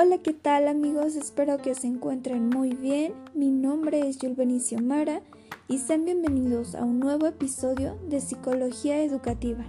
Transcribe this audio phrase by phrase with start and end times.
[0.00, 1.16] Hola, ¿qué tal amigos?
[1.16, 3.14] Espero que se encuentren muy bien.
[3.34, 5.22] Mi nombre es Yul Benicio Mara
[5.66, 9.64] y sean bienvenidos a un nuevo episodio de Psicología Educativa.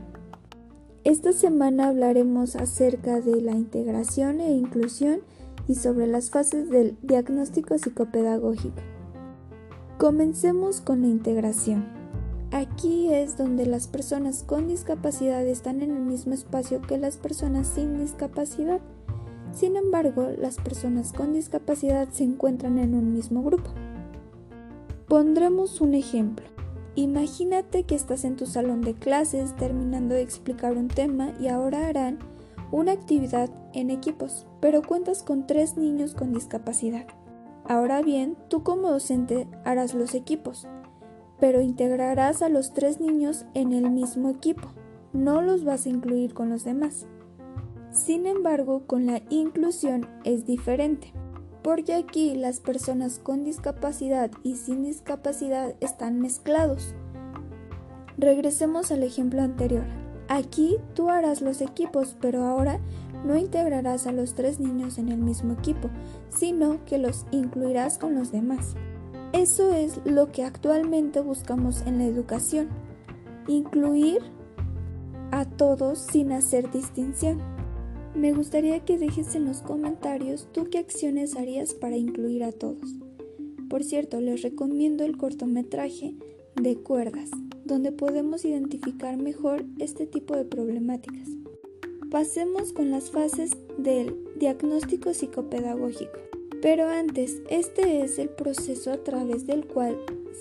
[1.04, 5.22] Esta semana hablaremos acerca de la integración e inclusión
[5.68, 8.84] y sobre las fases del diagnóstico psicopedagógico.
[9.98, 11.88] Comencemos con la integración.
[12.52, 17.66] Aquí es donde las personas con discapacidad están en el mismo espacio que las personas
[17.66, 18.80] sin discapacidad
[19.52, 23.72] sin embargo, las personas con discapacidad se encuentran en un mismo grupo.
[25.08, 26.46] Pondremos un ejemplo.
[26.96, 31.88] Imagínate que estás en tu salón de clases terminando de explicar un tema y ahora
[31.88, 32.20] harán
[32.72, 37.08] una actividad en equipos, pero cuentas con tres niños con discapacidad.
[37.66, 40.68] Ahora bien, tú como docente harás los equipos,
[41.40, 44.70] pero integrarás a los tres niños en el mismo equipo,
[45.14, 47.08] no los vas a incluir con los demás.
[47.92, 51.12] Sin embargo, con la inclusión es diferente,
[51.64, 56.94] porque aquí las personas con discapacidad y sin discapacidad están mezclados.
[58.18, 59.86] Regresemos al ejemplo anterior.
[60.28, 62.80] Aquí tú harás los equipos, pero ahora
[63.26, 65.90] no integrarás a los tres niños en el mismo equipo,
[66.30, 68.76] sino que los incluirás con los demás.
[69.34, 72.70] Eso es lo que actualmente buscamos en la educación,
[73.48, 74.22] incluir
[75.32, 77.59] a todos sin hacer distinción.
[78.16, 82.96] Me gustaría que dejes en los comentarios tú qué acciones harías para incluir a todos.
[83.70, 86.16] Por cierto, les recomiendo el cortometraje
[86.56, 87.30] de cuerdas,
[87.66, 91.30] donde podemos identificar mejor este tipo de problemáticas.
[92.10, 96.18] Pasemos con las fases del diagnóstico psicopedagógico.
[96.62, 99.98] Pero antes, este es el proceso a través del cual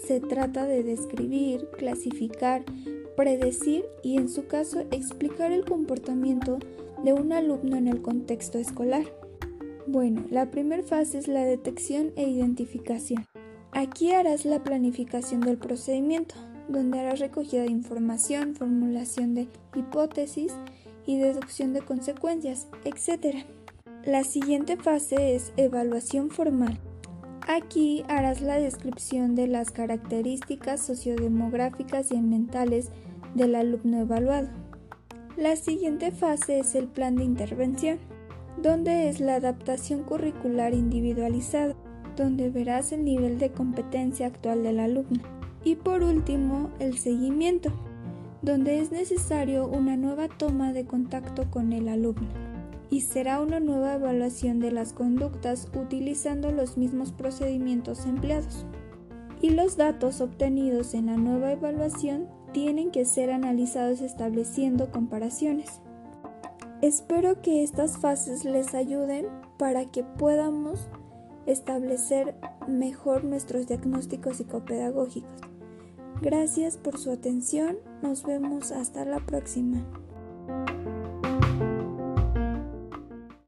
[0.07, 2.65] se trata de describir, clasificar,
[3.19, 6.61] predecir y en su caso explicar el comportamiento
[7.03, 9.03] de un alumno en el contexto escolar.
[9.89, 13.27] Bueno, la primera fase es la detección e identificación.
[13.73, 16.37] Aquí harás la planificación del procedimiento,
[16.69, 20.53] donde harás recogida de información, formulación de hipótesis
[21.05, 23.39] y deducción de consecuencias, etc.
[24.05, 26.79] La siguiente fase es evaluación formal.
[27.49, 32.93] Aquí harás la descripción de las características sociodemográficas y ambientales
[33.39, 34.49] del alumno evaluado.
[35.39, 37.99] La siguiente fase es el plan de intervención,
[38.61, 41.77] donde es la adaptación curricular individualizada,
[42.17, 45.23] donde verás el nivel de competencia actual del alumno.
[45.65, 47.71] Y por último, el seguimiento,
[48.43, 52.29] donde es necesario una nueva toma de contacto con el alumno.
[52.91, 58.67] Y será una nueva evaluación de las conductas utilizando los mismos procedimientos empleados.
[59.41, 65.81] Y los datos obtenidos en la nueva evaluación tienen que ser analizados estableciendo comparaciones.
[66.83, 69.27] Espero que estas fases les ayuden
[69.59, 70.89] para que podamos
[71.47, 72.37] establecer
[72.69, 75.31] mejor nuestros diagnósticos psicopedagógicos.
[76.21, 79.85] Gracias por su atención, nos vemos hasta la próxima.